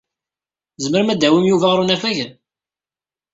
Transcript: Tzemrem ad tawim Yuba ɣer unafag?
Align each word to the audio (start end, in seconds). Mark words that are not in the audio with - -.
Tzemrem 0.77 1.11
ad 1.13 1.19
tawim 1.21 1.45
Yuba 1.47 1.67
ɣer 1.67 1.79
unafag? 1.83 2.17